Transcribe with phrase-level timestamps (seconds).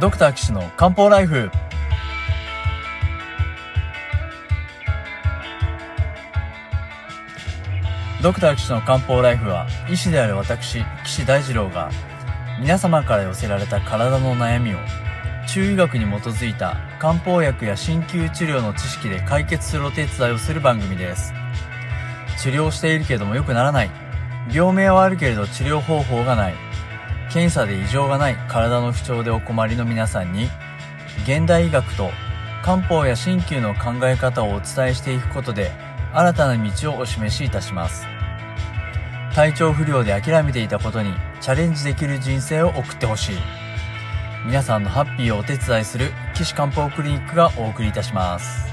[0.00, 1.50] ドクター騎士の漢方ライフ。
[8.22, 11.90] ドクター騎士の漢方ライフは医師である私岸大二郎が
[12.60, 14.78] 皆様から寄せられた体の悩みを
[15.48, 21.32] 中医学に基づいた漢方薬や鍼灸治療の知識で解決するお手伝いをする番組です。
[22.40, 23.90] 治療しているけれども良くならない。
[24.52, 26.54] 病名はあるけれど治療方法がない。
[27.30, 30.48] 検査で異常がない体の不調でお困りの皆さんに
[31.24, 32.10] 現代医学と
[32.62, 35.70] 漢方や鍼灸の考え方をお伝えしていくことで
[36.12, 38.06] 新たな道をお示しいたします。
[39.34, 43.36] 体調不良で諦めていたことにチャレンジできる人生を送ってほしい。
[44.46, 48.67] 皆さんのハッピーをお手伝いする岸漢方クリニックがお送りいたします。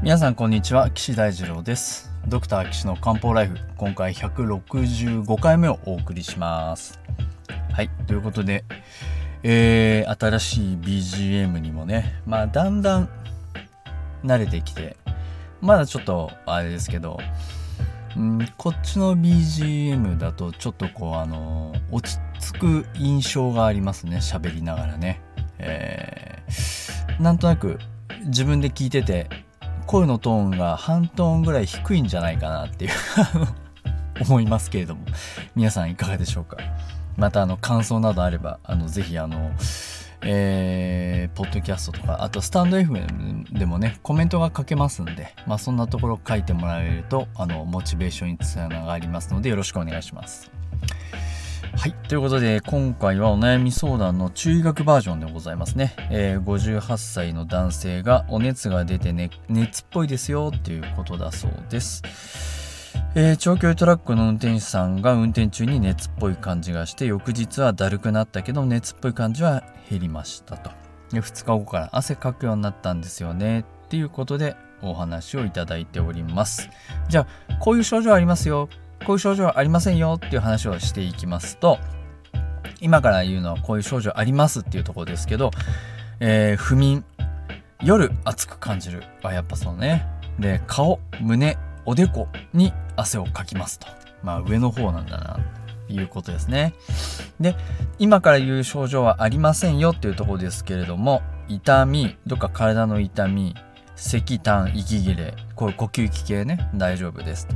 [0.00, 2.12] 皆さんこんにちは岸大二郎です。
[2.28, 7.00] ドクター岸の漢方ライフ今回165回目をお送りします。
[7.72, 8.64] はいということで
[9.42, 13.08] えー、新しい BGM にもねまあだんだん
[14.24, 14.96] 慣れてきて
[15.60, 17.18] まだちょっとあれですけど
[18.16, 25.20] んこっちの BGM だとちょっとこうあの落ち着く印象がありますね喋りながらね。
[25.58, 27.80] えー、なんとなく
[28.26, 29.47] 自分で聞いてて
[29.88, 32.90] 声のトーンが半トーンぐらい低いんじゃないかなっていう。
[34.20, 35.06] 思いますけれども。
[35.56, 36.58] 皆さんいかがでしょうか？
[37.16, 39.50] またあの感想などあればあのぜひあの
[40.20, 50.57] えー、ポッドキャストとかあとスタンド FM でもねコメントが書けますんでまあそんなところ書いてもらえるとあのモチベーションにつながりますのでよろしくお願いします。
[51.76, 51.92] はい。
[52.08, 55.94] ということで、今回はお悩み相談の中医学バージョンでございますね。
[56.10, 62.02] えー、58歳の男性がお熱が出て、ね、熱っぽいですよっていうことだそうです。
[63.14, 70.70] えー、長距離トラックの運転手さんが運転中に熱っぽい感じがして、翌日はだるくなったけど、熱っぽい感じは減りましたと。
[71.12, 73.60] で2日後から汗かくようになったんですよね。
[73.60, 76.68] っていうことでお話をいただいております。
[77.08, 78.68] じゃあ、こういう症状ありますよ。
[79.08, 81.78] こういう症状ありませんよっていう話をしていきますと、
[82.82, 85.50] 今から言うのはこういう症状ありますっていうところですけど、
[86.20, 87.06] えー、不眠、
[87.82, 89.02] 夜暑く感じる。
[89.22, 90.06] あ、やっぱそうね。
[90.38, 93.86] で、顔、胸、おでこに汗をかきますと。
[94.22, 95.40] まあ上の方なんだな、
[95.86, 96.74] ということですね。
[97.40, 97.56] で、
[97.98, 103.54] 今から言う症状はありませんよっていうところですけれども、痛み、どっか体の痛み、
[103.98, 107.48] 咳痰、息切れ、こういう呼吸器系ね、大丈夫です。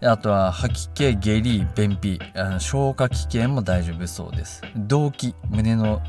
[0.00, 4.62] あとは吐き気、下痢、便秘、あの消化器系も大丈夫そうです。
[4.76, 6.00] 動悸、胸の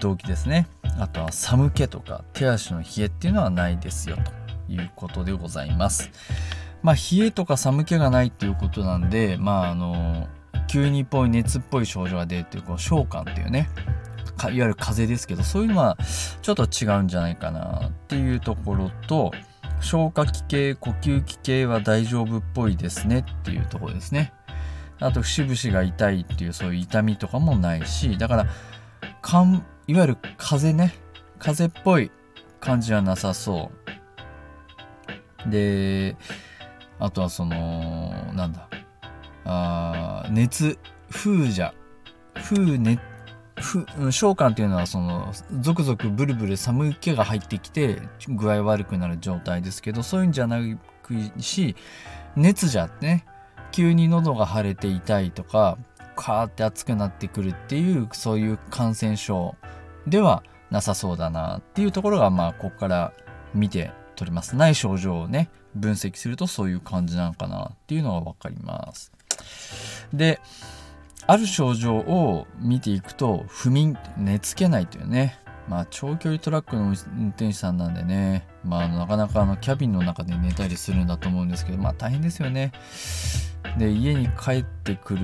[0.00, 0.68] 動悸ですね。
[1.00, 6.10] あとは寒気とか手足の冷えっていうのはないですよということでございます。
[6.82, 10.28] まあ冷えとか寒気がないっていうことなんで、まああの、
[10.68, 13.68] 急にっぽい熱っぽい症状が出るっていうこう召喚っていうね、
[14.42, 15.96] いわゆる風ですけど、そういうのは
[16.42, 19.32] ちょっと違うんじゃないかなっていうところと、
[19.80, 24.32] 消化器系、呼吸器系は大丈夫っぽいですねっていうところですね。
[25.00, 28.46] あと、節々が痛いっていうそういう痛みとかもないし、だから、
[29.20, 30.94] かんいわゆる風邪ね、
[31.38, 32.10] 風邪っぽい
[32.60, 33.70] 感じはなさそ
[35.46, 35.50] う。
[35.50, 36.16] で、
[36.98, 38.68] あとはその、なんだ、
[39.44, 40.78] あ熱、
[41.10, 41.74] 風邪、
[42.34, 43.00] 風熱
[44.10, 50.58] 召喚っていうのはそのゾクゾクブルブル寒気が入ってきて具合悪くなる状態ですけどそういうんじゃな
[51.02, 51.76] くし
[52.36, 53.24] 熱じゃね
[53.70, 55.78] 急に喉が腫れて痛いとか
[56.16, 59.56] カーって熱くなってくるっていうそういう感染症
[60.06, 63.12] ではなさそうだなっていうところがまあここから
[63.54, 64.56] 見て取れます。
[64.56, 69.12] ない症状をね分析するとそういう感じなのかなっていうのが分かります。
[70.12, 70.40] で
[71.26, 75.38] ある症状を見ていくと不眠寝つけないというね。
[75.68, 76.82] まあ長距離トラックの
[77.16, 78.46] 運転手さんなんでね。
[78.64, 82.72] まあなかなかあのキャビンの中で寝たりするんだと思うんですけどまあ大変ですよね。
[83.78, 85.20] で家に帰ってくる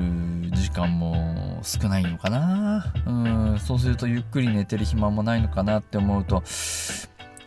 [0.53, 2.93] 時間も少ないのかな。
[3.07, 3.11] う
[3.55, 6.43] んそうするとゆっくり寝てる暇もないのかなって思うと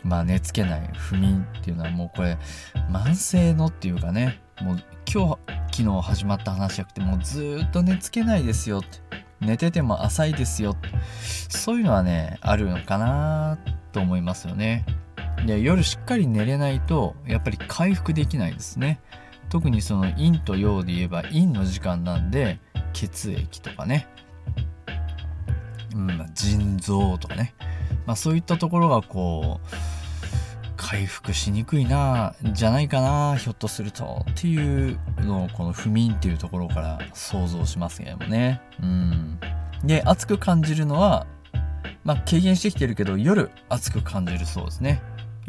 [0.03, 2.37] まあ寝つけない不眠っていうのはもうこれ
[2.91, 4.39] 慢性のっていうかね。
[4.61, 4.77] もう
[5.11, 9.23] 今日昨日始まった話じゃなくてもうずっと寝つけないですよって。
[9.41, 10.77] 寝てても浅いですよ
[11.49, 13.57] そういうのはねあるのかな
[13.91, 14.85] と思いますよね。
[15.47, 19.01] で夜しっかり寝れないとやっぱり回復できないですね。
[19.49, 22.59] 特にその陰と陽で言えば陰の時間なんで
[22.93, 24.07] 血液とかね、
[25.95, 27.55] うん、腎臓とかね、
[28.05, 30.02] まあ、そういったところがこう
[30.75, 38.61] 回復しにくいなじゃないかなひょっとするとっていうのをこの不眠っていうところから想像しますけどもね。
[38.81, 39.39] うん。
[39.83, 41.27] で熱く感じるのは
[42.03, 45.01] まあ軽減してきてるけど夜熱く感じるそうですね。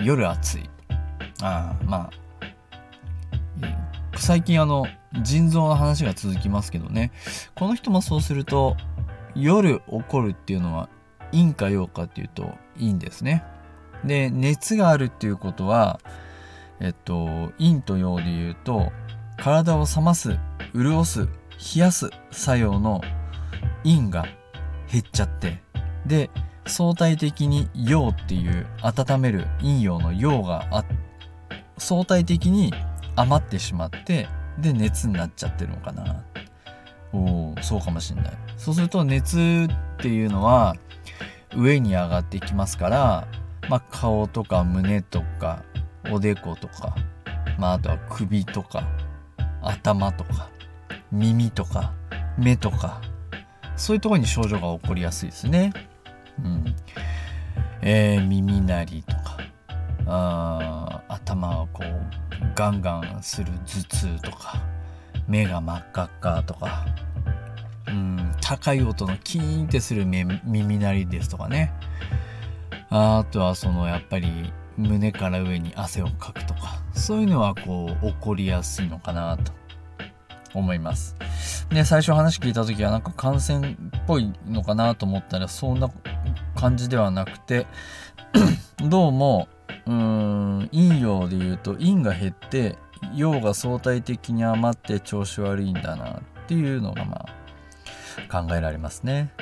[0.03, 0.71] 夜暑い。
[1.43, 2.11] ああまあ
[4.17, 4.87] 最近あの
[5.23, 7.13] 腎臓の話が続きますけどね。
[7.55, 8.77] この人もそうすると
[9.35, 10.89] 夜起こるっていうのは
[11.33, 13.45] 陰か陽かっていうといいんですね。
[14.05, 16.01] で熱があるっていうことは
[16.81, 18.93] えっと陰と陽で言うと
[19.37, 20.39] 体を冷ます
[20.75, 21.29] 潤す冷
[21.77, 23.01] やす作用の
[23.85, 24.27] 陰が
[24.91, 25.63] 減っちゃって
[26.07, 26.31] で
[26.67, 30.85] 相対的に陽っていう温める陰陽の陽があ
[31.79, 32.73] 相対的に
[33.17, 34.29] 余ってしまって
[34.59, 36.23] で熱になっちゃってるのかな。
[37.13, 38.33] おそうかもしんない。
[38.57, 40.75] そうすると熱っていうのは
[41.57, 43.29] 上に上がってきますから
[43.69, 45.63] まあ、顔とか胸とか
[46.11, 46.95] おでことか、
[47.59, 48.87] まあ、あとは首とか
[49.63, 50.51] 頭とか
[51.11, 51.93] 耳とか
[52.37, 53.01] 目とか
[53.77, 55.73] そういうところに症状が起こりやすいですね。
[56.43, 56.77] うん
[57.83, 59.39] えー、耳鳴りとか
[60.07, 64.63] あ頭をこうガンガンする頭痛とか
[65.27, 66.87] 目が真っ赤っかとか、
[67.89, 71.73] うん、高い音のキーンってする耳鳴りですとかね
[72.97, 79.51] あとはそのやっぱり胸から上に汗をかくとかそういうのはこう起こりやすいのかなと
[80.55, 81.17] 思います。
[81.71, 83.75] で最初話聞いた時はなんか感染っ
[84.07, 85.91] ぽいのかなと思ったらそんな
[86.55, 87.67] 感じではなくて
[88.89, 89.49] どうも
[89.87, 92.79] うーん陰陽で言うと陰が減って
[93.13, 97.27] 陽が相対的に余って調子悪いんだなっていうのがま
[98.31, 99.33] あ考えられますね。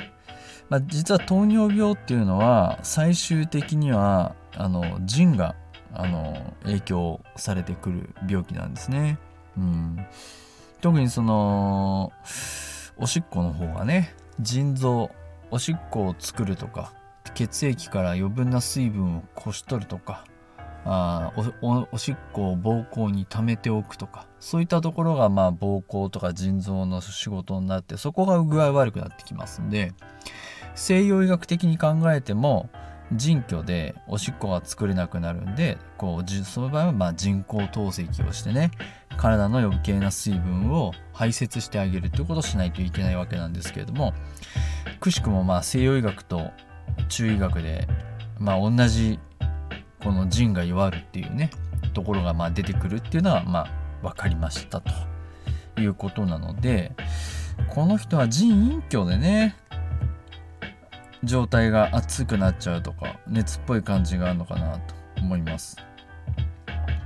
[0.73, 5.53] まあ、実は糖尿病っていうのは最終的にはあの腎が
[5.93, 9.19] あの影響されてくる病気なんですね。
[9.55, 10.03] うん、
[10.81, 12.11] 特にその
[12.97, 15.11] おしっこの方がね腎臓
[15.51, 16.91] おしっこを作るとか
[17.35, 20.25] 血液から余分な水分をこし取るとか
[20.85, 29.93] あおおしっこを膀胱に溜めておくとかそういったところがまあ膀胱とか腎臓の仕事になってそこが具合悪くなってきますんで
[30.75, 32.69] 西洋医学的に考えても
[33.11, 38.71] 腎虚でおしっこが作れなくなるんでこうその場合はまあ人工透析をしてね
[39.17, 44.13] 体の余計な水分を排泄してあげるということをしないといけないわけなんですけれども
[44.99, 46.51] くしくもまあ西洋医学と
[47.09, 47.87] 中医学で
[48.39, 49.19] まあ同じ
[50.03, 51.51] この腎が弱るっていうね
[51.93, 53.67] ところがまあ出てくるっていうのはま
[54.01, 54.91] あ分かりましたと
[55.79, 56.93] いうことなので
[57.69, 59.55] この人は腎隠居でね
[61.23, 65.77] 状態が熱くなっちゃうとか熱っぽい感じがあるのかなと思います。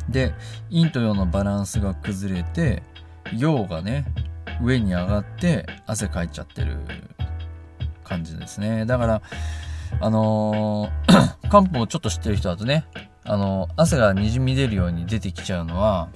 [0.09, 0.33] で
[0.71, 2.81] 陰と陽のバランスが崩れて
[3.35, 4.05] 陽がね
[4.61, 6.77] 上に上がって汗かいちゃってる
[8.03, 8.85] 感じですね。
[8.85, 9.21] だから
[9.99, 12.85] あのー、 漢方をちょっと知ってる人だとね
[13.23, 16.09] あのー、汗がにじみ出るように出てきちゃうのは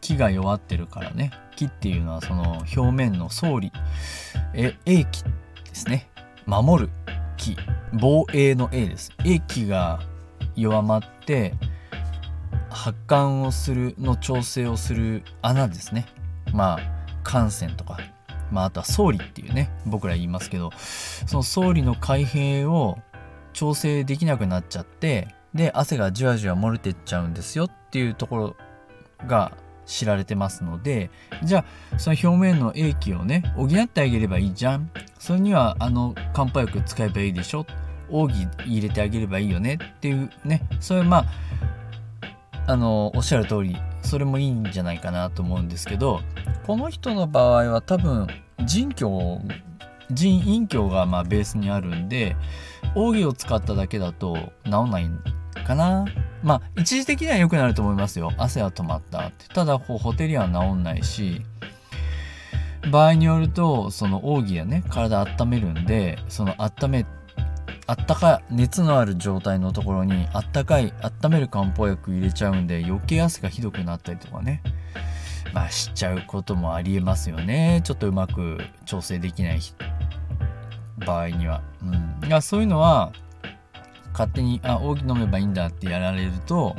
[0.00, 1.32] 木が弱ってるからね。
[1.56, 3.72] 木っていうのはその表面の層理
[4.54, 5.30] え栄気で
[5.74, 6.08] すね。
[6.46, 6.90] 守る。
[7.38, 7.56] 気
[7.94, 9.10] 防衛の A です。
[9.24, 10.00] 液が
[10.54, 11.54] 弱まって
[12.68, 16.06] 発汗をするの調整をする穴ですね。
[16.52, 16.80] まあ
[17.24, 17.98] 汗腺とか。
[18.50, 22.98] まああとは総理っていうね僕ら言いますけどその総理の開閉を
[23.52, 28.56] 調整できなくなっちゃってで汗がじわじわ漏れてっちゃうんですよっていうところ
[29.26, 29.52] が
[29.88, 31.10] 知られてますので
[31.42, 34.90] じゃあその表面の液気をね補ってあげればいいじゃん。
[35.18, 37.66] それにはあの漢方薬使えばいいでしょ。
[38.10, 39.78] 奥義入れてあげればいいよね。
[39.82, 40.62] っていうね。
[40.78, 41.24] そういうまあ
[42.68, 46.20] あのおっしゃる通りそれもいいんじゃないかなと思うんですけど
[46.66, 48.26] この人の場合は多分
[48.64, 49.10] 腎虚
[50.10, 52.36] 腎陰虚がまベースにあるんで
[52.94, 55.10] 奥義を使っただけだと治んない
[55.64, 56.04] かな。
[56.42, 58.32] まあ一時的には良くなると思いますよ。
[58.38, 59.48] 汗は止まったって。
[59.48, 61.42] ただこうホテリは治んないし
[62.90, 67.06] 場合によるとその奥義やね体温めるんでその温め
[67.86, 74.62] あったか熱のある状態のところにあったかい温める漢方薬入れちゃうんで余計汗がひどくなったりとかね。
[75.54, 77.80] まあしちゃうこともありえますよね。
[77.84, 79.60] ちょっとうまく調整できない
[81.06, 83.12] 場合には、うん、いやそういうのは
[84.18, 86.74] 勝手に、あ、大きく飲めばいいんだってやられると、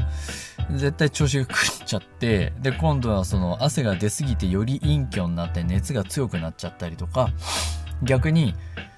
[0.72, 7.30] 絶対調子が狂っちゃって、で、今度はその汗が出すぎてより陰虚になって熱が強くなっちゃったりとか、
[8.04, 8.56] 逆に、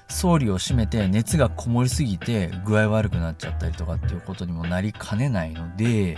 [0.09, 6.17] 総理を締めて熱がこもりすぎて具合悪くなっちゃったりとかっていうことにもなりかねないので、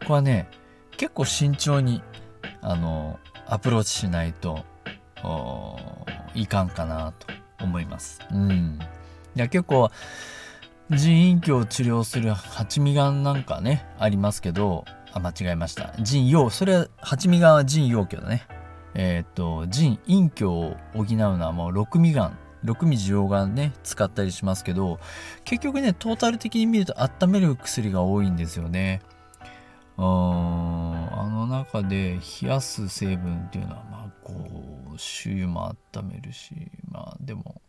[0.00, 0.48] これはね、
[0.96, 2.02] 結構慎重に、
[2.62, 4.64] あの、アプローチしないと、
[6.34, 7.26] いかんかなと
[7.62, 8.20] 思います。
[8.32, 8.78] うん。
[9.36, 9.90] いや、結構、
[10.90, 15.94] 腎陰虚を治療する八味丸なんかね、ありますけど、あ、間違えました。
[16.00, 18.46] 腎陽、それは、八味丸は腎陽虚だね。
[18.94, 25.00] えー、っと、腎陰虚を補うのはもう六味丸、六味需要がね、使ったりしますけど、
[25.44, 29.02] 結局ね、トータル的に見ると温める薬が多いんですよね。
[29.98, 34.34] うん、あの中で冷やす成分っていうのは、まあ、こ
[34.94, 37.60] う、周囲も温めるし、まあ、でも、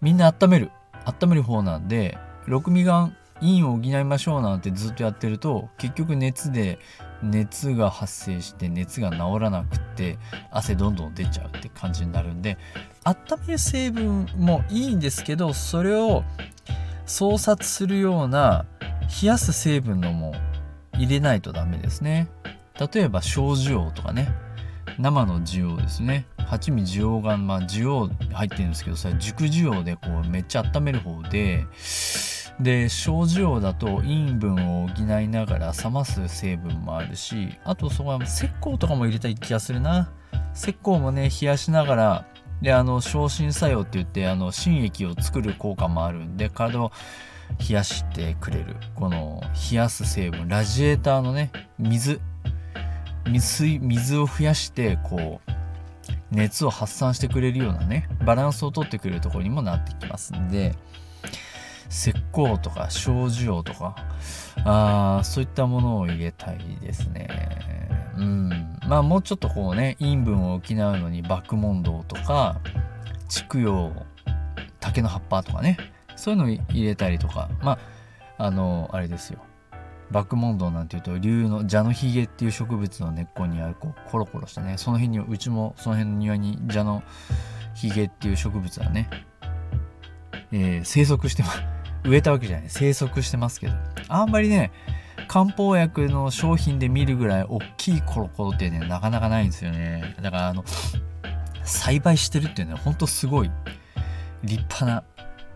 [0.00, 0.70] みんな温める。
[1.06, 2.18] 温める方なんで、
[2.50, 6.78] 六味丸陰を補いましょうなんてずっとやってると結局熱で
[7.22, 10.18] 熱が発生して熱が治らなくって
[10.50, 12.58] 汗どんどん出ちゃうって感じになるんで
[13.04, 13.16] 温
[13.46, 16.24] める成分もいいんですけどそれを
[17.06, 18.66] 操作するような
[19.22, 20.34] 冷やす成分のも
[20.94, 22.28] 入れないとダメですね。
[22.94, 24.28] 例えば小樹葉とかね。
[24.98, 26.26] 生の樹葉ですね。
[26.36, 31.64] 八味樹葉がまあ樹葉入ってるんですけどそれ熟樹葉でこうめっちゃ温める方で
[32.62, 40.12] で症状だと陰分を補いながら冷ます成分もあるしあとそこは石膏とかも入れたい気がするな。
[40.54, 42.26] 石膏もね冷やしながら
[42.60, 46.92] であの昇進作用って言ってあの心液を作る効果もあるんで体を
[47.58, 48.76] 冷やしてくれる。
[48.94, 49.40] この
[49.70, 50.48] 冷やす成分。
[50.48, 52.20] ラジエーターのね水
[53.32, 55.50] 水水を増やしてこう
[56.30, 60.74] 熱を発散してくれるようなねバランスをとってくれるところにもなってきますんで
[61.90, 63.96] 石膏とか小樹葉とか
[64.64, 67.28] あそういったものを入れたいですね。
[68.16, 68.48] うん。
[68.86, 72.60] まあもうちょっとこうね陰分を補うのに爆問答とか
[73.28, 73.92] 畜養
[74.78, 75.76] 竹の葉っぱとかね
[76.16, 77.78] そういうのを入れたりとかま
[78.38, 79.40] ああのあれですよ。
[80.10, 84.74] 爆問答なんていうと竜の蛇のひげっていう植物の根っこにあるこうコロコロしてね。
[84.76, 87.02] その辺にうちもその辺の庭に蛇の
[87.74, 89.08] ひげっていう植物はね、
[90.52, 91.79] えー、生息してます。
[92.04, 92.66] 植えたわけじゃない。
[92.68, 93.74] 生息してますけど。
[94.08, 94.72] あんまりね
[95.28, 100.16] 漢方薬の商品で見るぐらい大きいコロコロってねなかなかないんですよね。
[100.20, 100.64] だからあの
[101.62, 103.50] 栽培してるっていうのは本当すごい
[104.42, 105.04] 立派な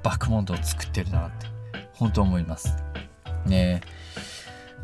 [0.03, 1.47] バックモンドを作ってるなって
[1.95, 2.77] 本当思います。
[3.47, 3.81] ね。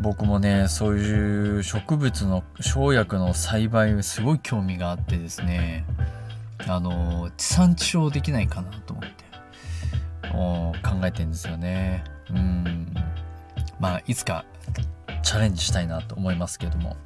[0.00, 5.84] 僕もねそういう植物の生薬の栽培すごい興味があってですね
[6.66, 9.19] あの地産地消できないかなと思って。
[10.32, 12.04] 考えてんですよね。
[12.30, 12.94] うん。
[13.78, 14.44] まあ、いつか
[15.22, 16.96] チャレンジしたいなと思いますけども。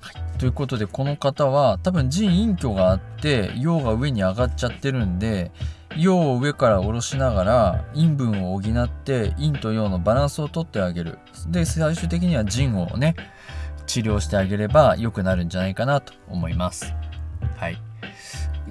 [0.00, 5.50] はい、ということで、この方は多分腎陰虚があって、陽が上に上がっちゃってるんで、
[5.96, 11.18] 陽を上から下ろしながら陰分を補って陰と陽のバランスをとってあげる。
[11.48, 13.14] で、最終的には腎をね、
[13.86, 16.94] 治療してあげれば良くなるんじゃないかなと思います。
[17.56, 17.78] はい。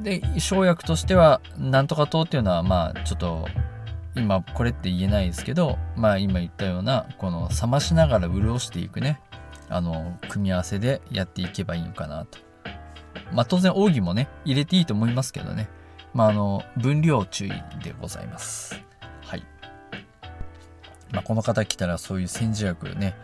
[0.01, 3.47] で、生薬としては、なんとか糖っていうのは、まあ、ちょっと
[4.15, 9.19] 今これって言えないですけどまあ今言ったようなこの冷ましながら潤していくね。
[9.69, 12.37] あの組み合わせでやっていけばいいのかなと。
[13.31, 15.69] まあ当然奥義もね入れていいと思いますけどね。
[16.13, 17.49] まああの分量注意
[17.83, 18.79] でございます。
[19.21, 19.43] はい。
[21.11, 23.15] まあこの方来たらそういう煎じ薬ね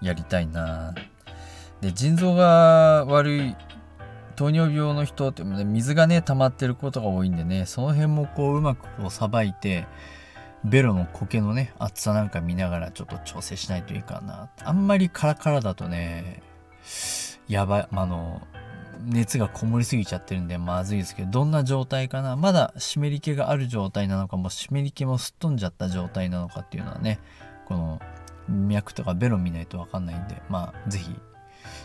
[0.00, 0.94] やりたいな。
[1.82, 3.56] で腎臓が悪い
[4.36, 9.86] 糖尿病の人って水がね溜まってることが多いんでねその辺もこううまくこうさばいて
[10.64, 14.50] ベロの苔のね、厚さなんか見ながらちょっと調整しないといいかな。
[14.64, 16.42] あんまりカラカラだとね、
[17.48, 18.40] やばい、あの、
[19.04, 27.18] 熱がこもりすぎちゃってるんでまずいですけど、どんな状態かなまだ湿り気がある状態なのかも、湿り気もすっ飛んじゃった状態なのかっていうのはね、
[27.66, 28.00] この
[28.48, 31.16] 脈とかベロ見ないとわかんないんで、まあ、ぜひ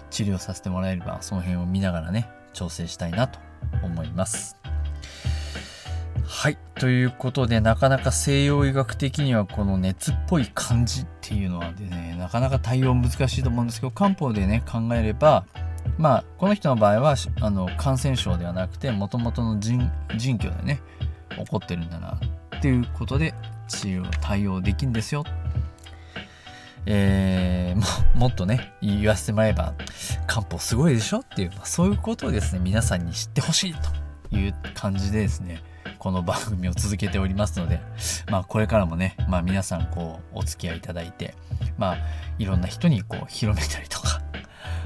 [0.10, 3.39] 治療させてもらえれば、その辺を見ながらね、調整したいなと
[3.84, 4.55] 思います。
[6.29, 6.57] はい。
[6.75, 15.46] ということで、なかなか西洋医学的にはこの熱っぽい感じっていうのはでね、なかなか対応難しいと思うんですけど、漢方でね、考えれば、
[15.98, 20.81] まあ、この人の場合は、あの、感染症ではなくて、もともとの腎、腎虚でね、
[21.29, 22.19] 起こってるんだな、
[22.57, 23.34] っていうことで、
[23.69, 25.24] 治療、対応できんですよ。
[26.86, 27.79] えー、
[28.15, 29.75] ももっとね、言わせてもらえば、
[30.27, 33.75] 漢方すごいでしょっていう、まあ、そういうことをですね、皆さんに知ってほしい
[34.29, 35.63] という感じでですね、
[36.08, 37.82] この番組を続けておりますので、
[38.32, 41.36] まあこれからもね、まあ皆さんこうお付き合いいただいて、
[41.78, 41.98] まあ
[42.40, 44.22] いろんな人にこう広めたりとか、